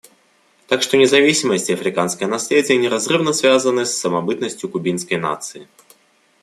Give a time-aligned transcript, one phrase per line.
[0.65, 5.67] Так что независимость и африканское наследие неразрывно связаны с самобытностью кубинской нации.